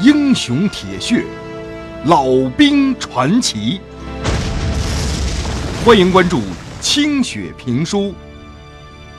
[0.00, 1.26] 英雄铁血，
[2.04, 3.80] 老兵传奇。
[5.84, 6.40] 欢迎关注
[6.80, 8.14] 清雪评书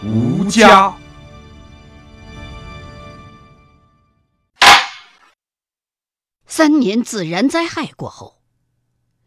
[0.08, 0.88] 《吴家》。
[6.46, 8.40] 三年自然灾害过后，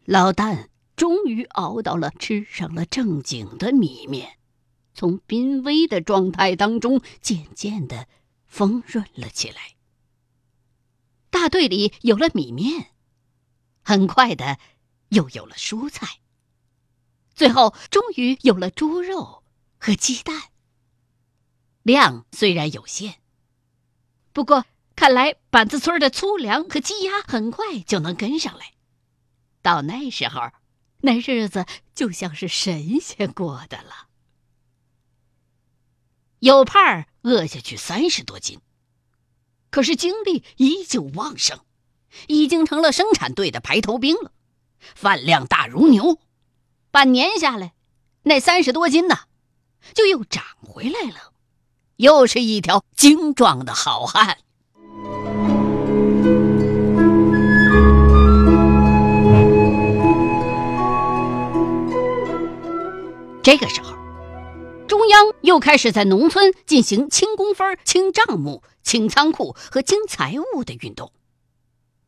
[0.05, 4.37] 老旦终于熬到了吃上了正经的米面，
[4.95, 8.07] 从濒危的状态当中渐渐的
[8.47, 9.55] 丰润了起来。
[11.33, 12.91] 大队里有了米面，
[13.81, 14.59] 很快的
[15.09, 16.19] 又有了蔬菜。
[17.33, 19.43] 最后，终于有了猪肉
[19.79, 20.51] 和鸡蛋。
[21.81, 23.19] 量虽然有限，
[24.31, 28.73] 不过看来板子村的粗粮和鸡鸭很快就能跟上来。
[29.63, 30.51] 到那时候，
[30.99, 34.07] 那日子就像是神仙过的了。
[36.39, 38.61] 有盼儿饿下去三十多斤，
[39.73, 41.57] 可是精力依旧旺盛，
[42.27, 44.31] 已经成了生产队的排头兵了，
[44.93, 46.19] 饭量大如牛。
[46.91, 47.73] 半年下来，
[48.21, 49.21] 那三十多斤呢，
[49.95, 51.33] 就又长回来了，
[51.95, 54.37] 又是一条精壮的好汉。
[63.41, 63.82] 这个时候，
[65.43, 71.11] 又开始在农村进行清工分、清账目、清仓库和清财务的运动，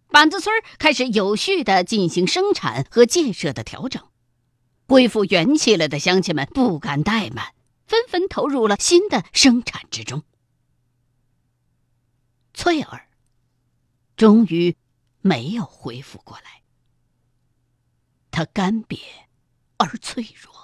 [0.08, 4.02] 板子村开始有序的进行生产和建设的调整。
[4.88, 7.54] 恢复元气了的乡亲们不敢怠慢，
[7.86, 10.24] 纷纷投入了新的生产之中。
[12.54, 13.10] 翠儿
[14.16, 14.78] 终于
[15.20, 16.62] 没有恢复过来，
[18.32, 19.00] 她干瘪
[19.76, 20.55] 而脆弱，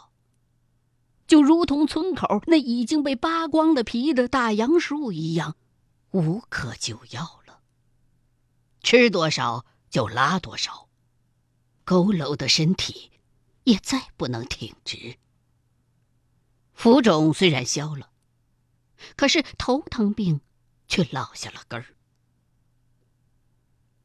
[1.31, 5.55] 就如同村口那已经被扒光了皮的大杨树一样，
[6.11, 7.61] 无可救药了。
[8.83, 10.89] 吃多少就拉多少，
[11.85, 13.11] 佝偻的身体。
[13.63, 15.15] 也再不能挺直。
[16.73, 18.09] 浮肿虽然消了，
[19.15, 20.41] 可是头疼病
[20.89, 21.95] 却落下了根儿。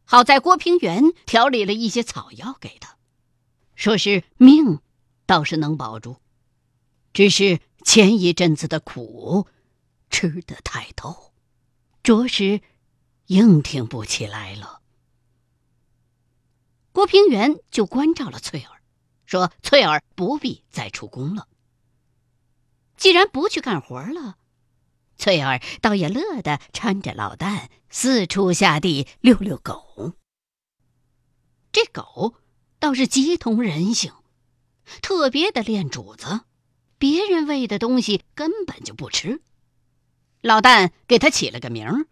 [0.05, 2.97] 好在郭平原调理了一些草药给他，
[3.75, 4.79] 说是命
[5.25, 6.19] 倒是能保住，
[7.17, 9.49] 只是前一阵子的苦
[10.11, 11.33] 吃得太透，
[12.03, 12.61] 着实
[13.29, 14.83] 硬挺不起来了。
[16.93, 18.83] 郭平原就关照了翠儿。
[19.25, 21.49] 说：“翠儿不必再出工了。
[22.99, 24.37] 既然不去干活了，
[25.17, 30.13] 翠儿倒也乐得搀着老旦四处下地遛遛狗。
[31.73, 32.35] 这狗
[32.79, 34.13] 倒是极通人性，
[35.01, 36.43] 特别的恋主子，
[36.99, 39.41] 别人喂的东西根本就不吃。
[40.41, 42.07] 老旦给他起了个名儿，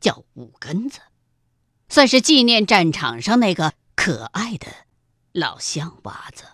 [0.00, 1.00] 叫五根子，
[1.88, 4.66] 算是纪念战场上那个可爱的。”
[5.32, 6.44] 老乡娃子，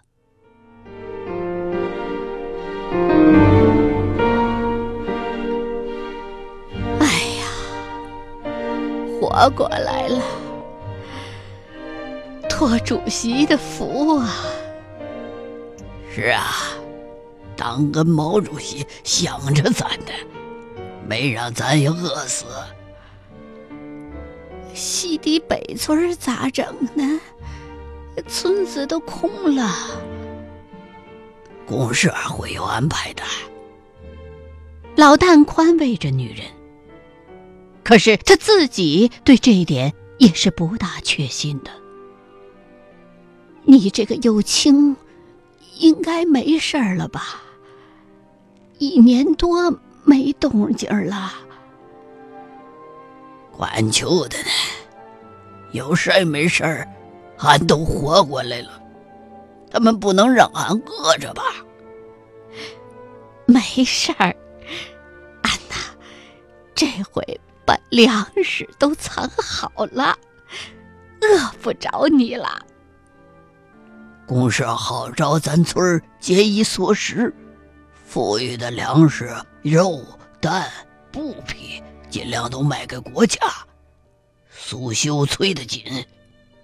[7.00, 7.06] 哎
[7.40, 7.44] 呀，
[9.20, 10.22] 活过来了！
[12.48, 14.32] 托主席的福啊！
[16.14, 16.46] 是啊，
[17.58, 20.12] 党跟毛主席想着咱的，
[21.06, 22.46] 没让咱也饿死。
[24.72, 26.64] 西堤北村咋整
[26.94, 27.20] 呢？
[28.28, 29.72] 村子都空了，
[31.66, 33.22] 公社会有安排的。
[34.94, 36.46] 老旦宽慰着女人，
[37.82, 41.70] 可是他自己对这一点也是不大确信的。
[43.64, 44.96] 你这个幼青，
[45.76, 47.42] 应该没事了吧？
[48.78, 49.72] 一年多
[50.04, 51.32] 没动静了，
[53.50, 54.50] 管球的呢，
[55.72, 56.88] 有事儿没事儿。
[57.38, 58.82] 俺都活过来了，
[59.70, 61.42] 他们不能让俺饿着吧？
[63.46, 64.34] 没事儿，
[65.42, 65.76] 俺呐，
[66.74, 70.18] 这回把粮食都藏好了，
[71.22, 72.60] 饿不着你了。
[74.26, 77.32] 公社号召咱村节衣缩食，
[78.08, 80.02] 富裕的粮食、肉、
[80.40, 80.72] 蛋、
[81.12, 83.38] 布匹，尽量都卖给国家。
[84.50, 86.06] 苏修催得紧。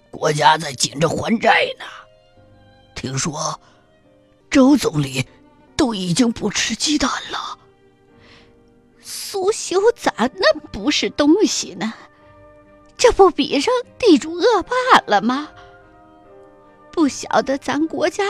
[0.09, 1.85] 国家在紧着还债呢，
[2.95, 3.59] 听说
[4.49, 5.23] 周总理
[5.77, 7.59] 都已经不吃鸡蛋了。
[8.99, 11.93] 苏修咋那么不是东西呢？
[12.97, 15.49] 这不比上地主恶霸了吗？
[16.91, 18.23] 不晓得咱国家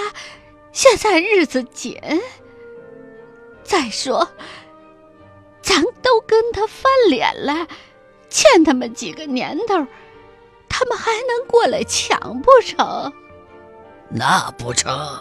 [0.74, 1.98] 现在日子紧。
[3.66, 4.26] 再说，
[5.62, 7.68] 咱都跟他翻脸了，
[8.30, 9.86] 欠他们几个年头。
[10.70, 13.12] 他们还能过来抢不成？
[14.10, 15.18] 那不成，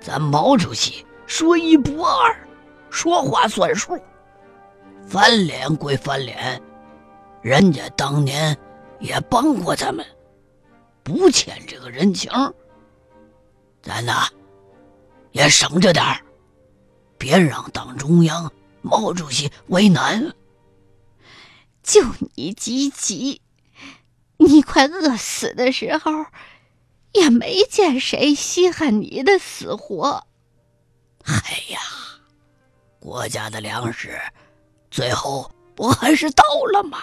[0.00, 2.34] 咱毛主席说一不二，
[2.88, 3.98] 说话算数。
[5.06, 6.60] 翻脸归翻脸，
[7.42, 8.56] 人家当年
[9.00, 10.06] 也帮过咱们，
[11.02, 12.30] 不欠这个人情。
[13.82, 14.28] 咱呐，
[15.32, 16.16] 也省着点儿，
[17.24, 20.34] 别让党中央、毛主席为难。
[21.82, 22.04] 就
[22.34, 23.40] 你积极，
[24.36, 26.26] 你快饿死的时候，
[27.12, 30.26] 也没见谁稀罕你的死活。
[31.24, 31.40] 哎
[31.70, 31.80] 呀，
[33.00, 34.20] 国家的粮食。
[34.90, 36.44] 最后不还是到
[36.74, 36.98] 了吗？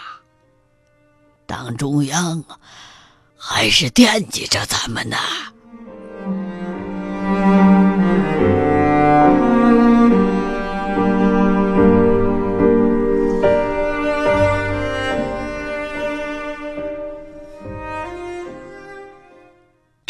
[1.47, 2.43] 党中央
[3.35, 5.17] 还是惦记着咱们呢。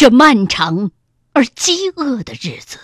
[0.01, 0.89] 这漫长
[1.33, 2.80] 而饥饿的日子。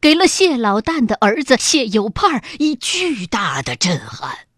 [0.00, 4.48] 给了谢老旦的儿子谢有盼以巨大的震撼。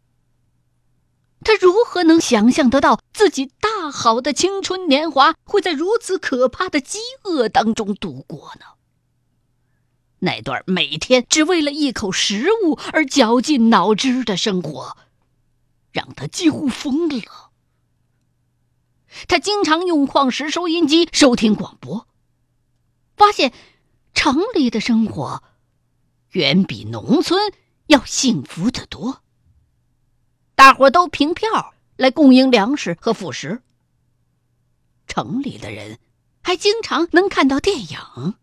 [1.44, 8.64] 他如何能想象得到自己大好的青春年华会在如此可怕的饥饿当中度过呢？
[10.20, 14.96] 那段每天只为了一口食物而绞尽脑汁的生活，
[15.92, 17.50] 让他几乎疯了。
[19.28, 22.06] 他经常用矿石收音机收听广播，
[23.16, 23.52] 发现。
[24.12, 25.42] 城里的生活
[26.32, 27.54] 远比农村
[27.86, 29.22] 要幸福得多。
[30.56, 33.62] 大伙都凭票来供应粮食和副食。
[35.06, 36.00] 城里的人
[36.42, 38.34] 还经常能看到电影，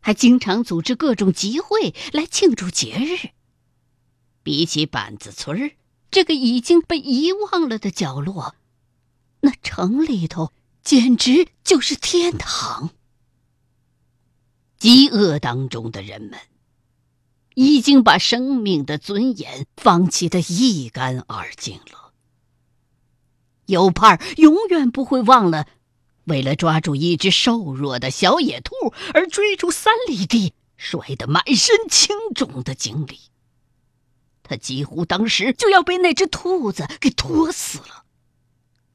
[0.00, 3.30] 还经常组织各种集会来庆祝节日。
[4.42, 5.72] 比起板子村
[6.10, 8.54] 这个已经被遗忘了的角落，
[9.40, 10.52] 那城里头
[10.82, 12.90] 简直就是天堂。
[14.78, 16.38] 饥饿当中的人们，
[17.54, 22.12] 已经把生命的尊严放弃的一干二净了。
[23.66, 25.66] 有盼永远不会忘了，
[26.24, 28.74] 为了抓住一只瘦弱的小野兔
[29.12, 33.18] 而追逐三里地、摔得满身青肿的经历。
[34.42, 37.97] 他几乎当时就要被那只兔子给拖死了。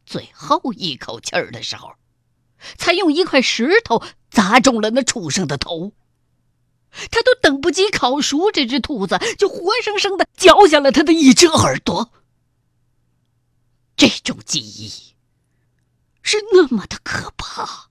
[0.05, 1.93] 最后一口气儿的时候。
[2.77, 4.01] 才用一块石头
[4.31, 5.91] 砸中了那畜生的头，
[7.11, 12.13] 他都等不及烤熟这只兔子，就活生生的嚼下了他的一只耳朵。
[13.97, 15.13] 这种记忆
[16.21, 17.89] 是那么的可怕。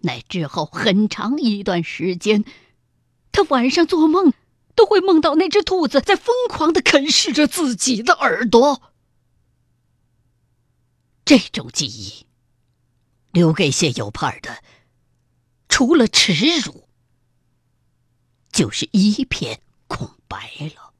[0.00, 2.44] 那之后很长一段时间，
[3.30, 4.32] 他晚上做梦
[4.74, 8.82] 都会梦到那只兔子在疯狂的啃噬着自己的耳朵。
[11.24, 12.26] 这种记忆。
[13.32, 14.62] 留给谢有盼的，
[15.68, 16.88] 除了耻辱，
[18.52, 20.92] 就是一片空白了。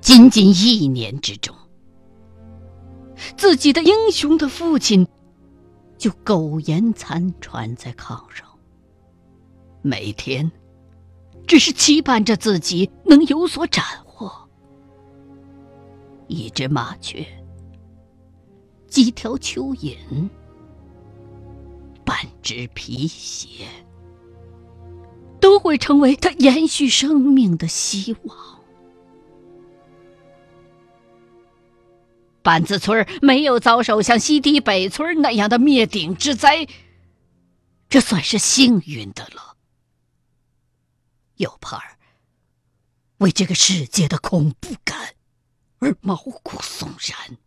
[0.00, 1.52] 仅仅一年之中，
[3.36, 5.04] 自己的英雄的父亲
[5.98, 8.46] 就苟延残喘在炕上，
[9.82, 10.48] 每天
[11.48, 13.84] 只是期盼着自己能有所斩。
[16.28, 17.26] 一只麻雀。
[18.86, 20.28] 几条蚯蚓，
[22.04, 23.66] 半只皮鞋，
[25.40, 28.60] 都会成为他延续生命的希望。
[32.40, 36.66] 板子村没有遭受像西堤北村那样的灭顶之灾，
[37.90, 39.56] 这算是幸运的了。
[41.36, 41.98] 有盼儿
[43.18, 45.14] 为这个世界的恐怖感
[45.78, 47.38] 而毛骨悚然。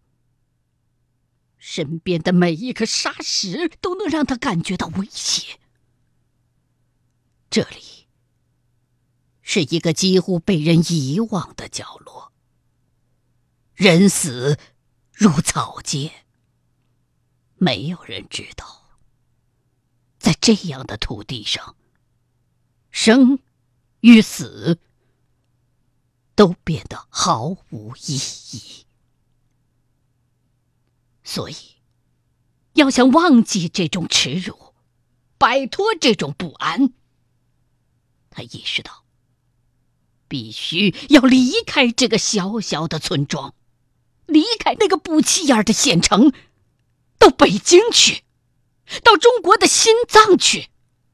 [1.57, 5.59] 身边的每一颗沙石都能让他感觉到威胁。
[7.49, 8.07] 这里
[9.41, 12.31] 是一个几乎被人遗忘的角落，
[13.73, 14.57] 人死
[15.11, 16.11] 如草芥，
[17.55, 18.97] 没有人知道，
[20.17, 21.75] 在这样的土地上，
[22.89, 23.37] 生
[23.99, 24.79] 与死
[26.41, 28.87] 都变得毫无意义。
[31.23, 31.55] 所以，
[32.73, 34.73] 要想忘记这种耻辱，
[35.37, 36.93] 摆脱这种不安，
[38.31, 39.03] 他意识到，
[40.27, 43.53] 必须要离开这个小小的村庄，
[44.25, 46.33] 离开那个不起眼的县城，
[47.19, 48.23] 到北京去，
[49.03, 50.71] 到中国的心脏去，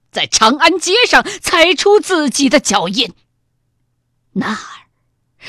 [0.09, 3.13] 在长安街上踩出自己的脚印。
[4.31, 4.86] 那儿，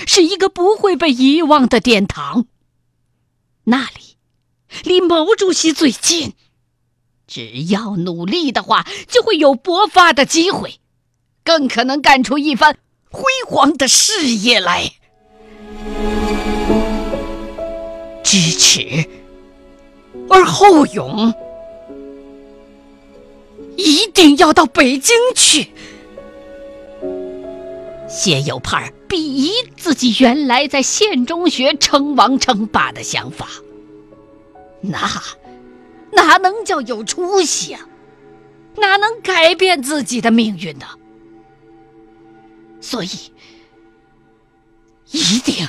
[0.07, 2.47] 是一个不会被遗忘的殿堂。
[3.65, 4.17] 那里
[4.85, 6.35] 离毛主席最近，
[7.27, 10.81] 只要努力的话，就会有勃发的机会，
[11.45, 12.79] 更可能干出一番
[13.11, 14.93] 辉煌的事业来。
[18.23, 19.09] 知耻
[20.29, 21.33] 而后勇，
[23.77, 25.73] 一定要到北京去。
[28.07, 33.49] 谢有盼鄙夷自己原来在县中学称王称霸的想法，
[34.81, 35.09] 那
[36.13, 37.81] 哪能叫有出息啊？
[38.77, 40.87] 哪能改变自己的命运呢？
[42.81, 43.09] 所以，
[45.11, 45.67] 一定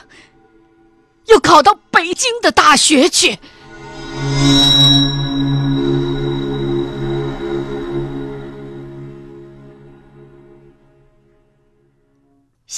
[1.25, 3.39] 要考到北京的大学去。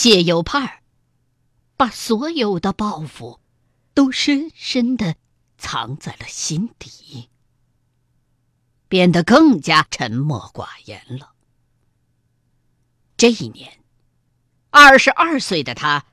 [0.02, 0.80] 谢有盼儿
[1.78, 3.40] 把所有的抱负
[3.94, 5.16] 都深深的
[5.60, 7.30] 藏在了心底，
[8.88, 11.34] 变得更加沉默寡言了。
[13.16, 13.80] 这一年，
[14.72, 16.08] 二十二岁的他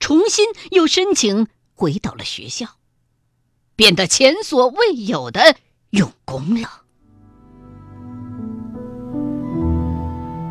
[0.00, 2.80] 重新又申请回到了学校，
[3.76, 5.56] 变得前所未有的
[5.90, 6.82] 用功了。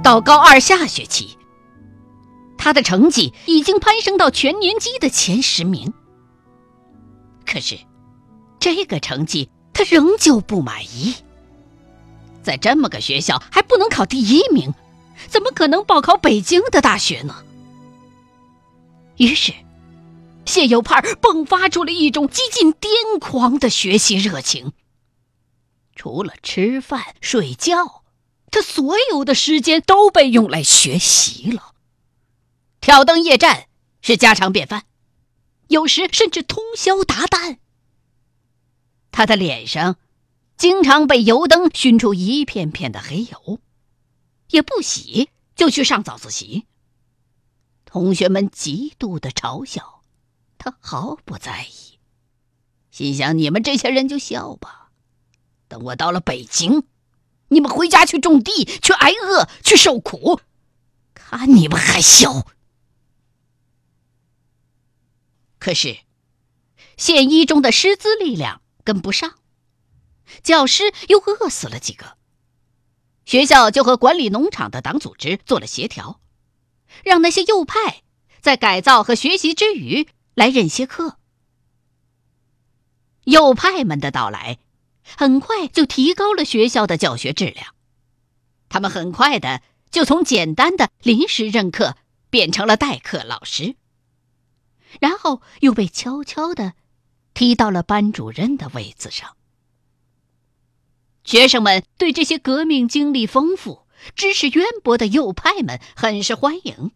[0.02, 1.38] 到高二下学期。
[2.64, 5.92] 他的成绩已经攀升到全年级的前十名，
[7.44, 7.80] 可是
[8.60, 11.16] 这个成绩他仍旧不满意。
[12.44, 14.76] 在这么个学校还不能考第一名，
[15.28, 17.44] 怎么可能报考北京的大学呢？
[19.18, 19.54] 于是，
[20.46, 24.74] 谢有盼迸发出了一种几近癫狂的学习热情。
[25.96, 28.04] 除了吃饭睡觉，
[28.52, 31.71] 他所有的时间都被用来学习了。
[32.82, 33.68] 挑灯夜战
[34.02, 34.86] 是家常便饭，
[35.68, 37.60] 有时甚至通宵达旦。
[39.12, 39.98] 他的脸上
[40.58, 43.60] 经常被油灯熏出一片片的黑油，
[44.50, 46.66] 也不洗就去上早自习。
[47.86, 50.02] 同学们极度的嘲笑，
[50.58, 52.00] 他毫不在意，
[52.90, 54.90] 心想：你们这些人就笑吧，
[55.68, 56.84] 等我到了北京，
[57.50, 60.40] 你们回家去种地，去挨饿，去受苦，
[61.14, 62.48] 看你们还笑。
[65.62, 66.00] 可是，
[66.98, 69.36] 县一中的师资力量跟不上，
[70.42, 72.18] 教师又饿死了几个，
[73.26, 76.20] 学校就和管理农场的党组织做了协调，
[77.04, 78.02] 让那些右派
[78.42, 81.20] 在改造和学习之余来任些课。
[83.26, 84.58] 右派们的到来，
[85.04, 87.76] 很快就提高了学校的教学质量，
[88.68, 91.96] 他们很快的就从简单的临时任课
[92.32, 93.76] 变成了代课老师。
[95.00, 96.74] 然后又被悄悄的
[97.34, 99.36] 踢到了班主任的位子上。
[101.24, 106.92] 学生们对这些革命经历丰富、知识渊博的右派们很是欢迎，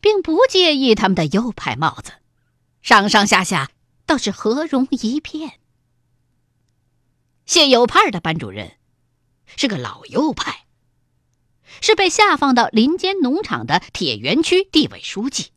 [0.00, 2.14] 并不介意他们的右派帽子，
[2.80, 3.70] 上上下下
[4.06, 5.60] 倒是和融一片。
[7.44, 8.78] 谢有派的班主任
[9.56, 10.64] 是个老右派，
[11.80, 15.50] 是被下放到林间农场的铁园区地委书记。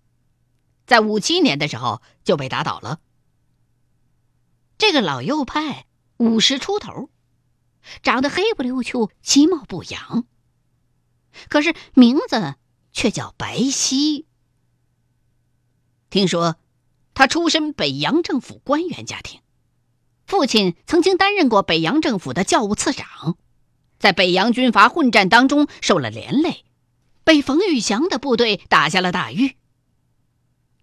[0.86, 3.00] 在五七年的时候就被打倒了。
[4.78, 5.86] 这个老右派
[6.18, 7.10] 五十出头，
[8.04, 10.26] 长得黑不溜秋，其貌不扬。
[11.50, 12.56] 可是名字
[12.92, 14.26] 却叫白皙。
[16.10, 16.58] 听说
[17.14, 19.42] 他出身北洋政府官员家庭，
[20.26, 23.38] 父亲曾经担任过北洋政府的教务次长，
[24.00, 26.66] 在北洋军阀混战当中受了连累，
[27.24, 29.58] 被冯玉祥的部队打下了大狱。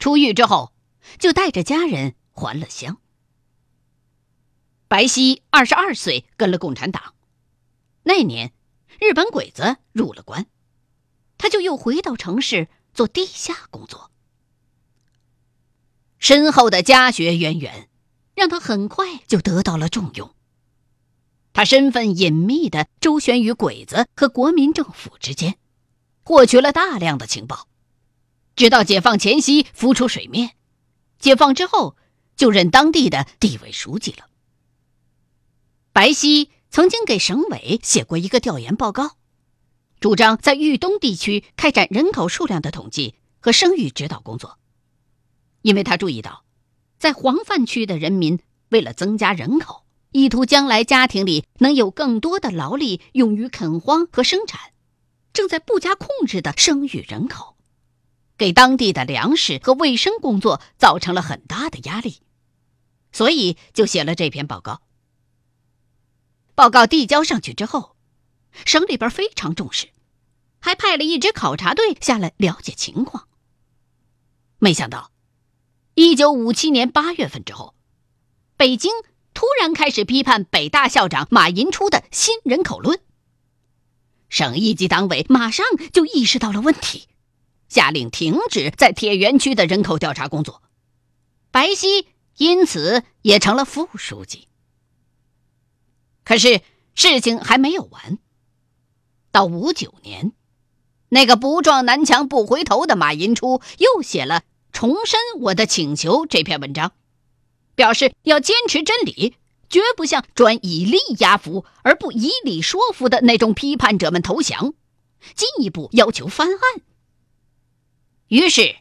[0.03, 0.73] 出狱之后，
[1.21, 2.99] 就带着家人还了乡。
[4.89, 7.15] 白皙二十二岁，跟了共产党。
[8.03, 8.53] 那年，
[8.99, 10.47] 日本鬼子入了关，
[11.39, 14.11] 他就又回到城市做地下工作。
[16.19, 17.89] 深厚的家学渊源，
[18.35, 20.35] 让他很快就得到了重用。
[21.53, 25.59] 他身份隐秘的周旋于鬼子和国民政府之间，
[26.25, 27.69] 获取了大量的情报。
[28.57, 30.57] 直到解放前夕浮出水面，
[31.19, 31.97] 解放之后
[32.37, 34.27] 就任当地的地委书记了。
[35.93, 39.17] 白皙曾经给省委写过一个调研报告，
[40.01, 44.59] 主张在豫东地区开展人口数量的统计和生育指导工作，
[45.63, 46.45] 因为他注意到，
[46.99, 48.39] 在黄泛区的人民
[48.71, 54.73] 为了增加人口，意图将来家庭里能有更多的劳力用于垦荒和生产，
[55.33, 57.52] 正在不加控制的生育人口。
[58.39, 62.21] 给当地的粮食和卫生工作造成了很大的压力，
[63.13, 64.83] 所以就写了这篇报告。
[66.55, 67.97] 报告递交上去之后，
[68.65, 69.89] 省里边非常重视，
[70.61, 73.27] 还派了一支考察队下来了解情况。
[74.59, 75.11] 没想到，
[75.95, 77.75] 一九五七年八月份之后，
[78.57, 78.93] 北京
[79.35, 83.01] 突然开始批判北大校长马寅初的新人口论。
[84.29, 87.09] 省一级党委马上就意识到了问题，
[87.73, 90.63] 下令停止在铁园区的人口调查工作。
[91.51, 94.47] 白希因此也成了副书记。
[96.23, 96.61] 可是
[96.95, 98.19] 事情还没有完。
[99.31, 100.33] 到五九年，
[101.09, 106.93] 那个不撞南墙不回头的马寅初又写了《重申我的请求》这篇文章，
[107.75, 109.37] 表示要坚持真理，
[109.71, 114.75] 绝不向专以力压服而不以理说服的那种批判者们投降，
[115.35, 116.83] 进一步要求翻案。
[118.33, 118.77] 于是，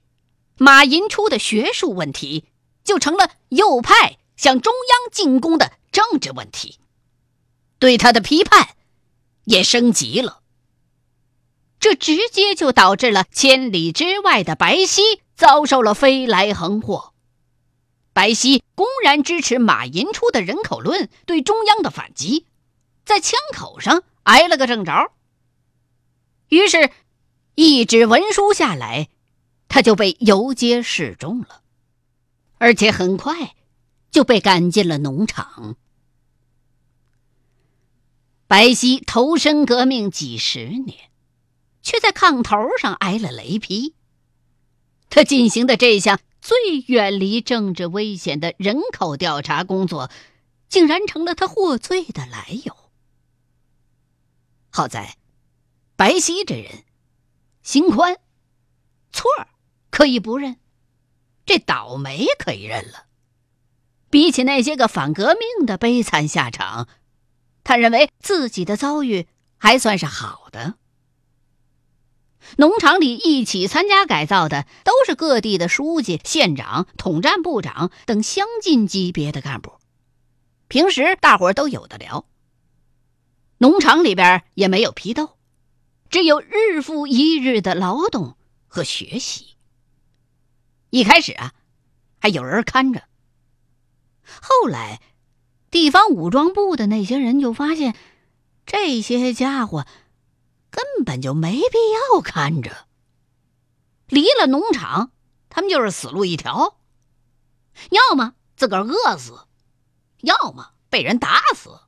[0.57, 2.45] 马寅初的学术问题
[2.85, 6.79] 就成了右派向中央进攻的政治问题。
[7.77, 8.69] 对他的批判
[9.43, 10.39] 也升级了，
[11.81, 17.11] 这直接就导致了千里之外的白希遭受了飞来横祸。
[18.13, 22.45] 白希公然支持马寅初的人口论，对中央的反击，
[23.03, 25.11] 在枪口上挨了个正着。
[26.47, 26.89] 于是，
[27.55, 29.09] 一纸文书下来，
[29.73, 31.61] 他就被游街示众了，
[32.57, 33.55] 而且很快
[34.11, 35.77] 就被赶进了农场。
[38.47, 41.09] 白希投身革命几十年，
[41.81, 43.95] 却在炕头上挨了雷劈。
[45.09, 50.11] 他进行的这项最远离政治危险的人口调查工作，
[50.67, 52.75] 竟然成了他获罪的来由。
[54.69, 55.15] 好在，
[55.95, 56.83] 白希这人
[57.63, 58.17] 心宽，
[59.13, 59.47] 错儿
[59.91, 60.57] 可以不认，
[61.45, 63.05] 这倒霉可以认了。
[64.09, 66.87] 比起那些个反革命的悲惨下场。
[67.63, 70.75] 他认为自己的遭遇还算是好的。
[72.57, 79.73] 农场里一起参加改造的都是各地的书记、县长、统战部长等相近级别的干部，
[80.67, 82.25] 平时大伙都有的聊。
[83.59, 85.37] 农场里边也没有批斗，
[86.09, 88.35] 只有日复一日的劳动
[88.67, 89.55] 和学习。
[90.91, 91.53] 一开始啊，
[92.19, 93.03] 还有人看着，
[94.23, 95.01] 后来。
[95.71, 97.95] 地方武装部的那些人就发现，
[98.65, 99.87] 这些家伙
[100.69, 101.77] 根本就没必
[102.13, 102.89] 要看着。
[104.07, 105.13] 离了农场，
[105.47, 106.75] 他们就是死路一条，
[107.89, 109.47] 要么自个儿饿死，
[110.19, 111.79] 要么被人打死。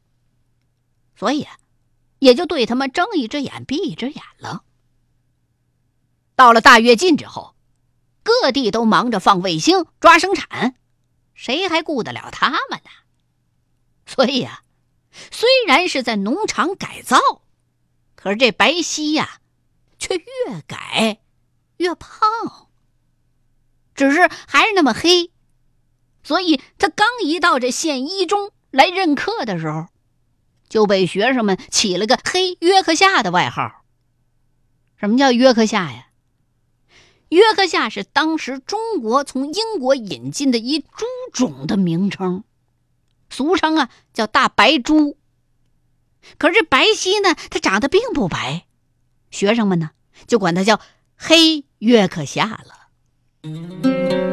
[1.18, 1.46] 所以，
[2.20, 4.64] 也就对他们睁一只眼闭一只眼了。
[6.38, 7.54] 到了大跃进之后，
[8.24, 10.76] 各地都忙着放卫星、抓生产，
[11.34, 12.90] 谁还顾得了他们呢？
[14.06, 14.64] 所以呀，
[15.32, 17.20] 虽然是在农场改造，
[18.16, 19.40] 可是这白皙呀，
[20.00, 21.20] 却越改
[21.78, 22.70] 越胖。
[23.96, 25.32] 只是还是那么黑，
[26.24, 29.88] 所以他刚一到这县一中来任课的时候，
[30.68, 33.84] 就被学生们起了个“黑约克夏”的外号。
[34.98, 36.08] 什么叫约克夏呀？
[37.34, 42.44] 约克夏是当时中国从英国引进的一猪种的名称。
[43.30, 45.18] 俗称啊，叫大白猪。
[46.38, 48.66] 可是这白皙呢，它长得并不白，
[49.32, 49.92] 学生们呢
[50.28, 50.80] 就管它叫
[51.18, 54.33] 黑约克夏了。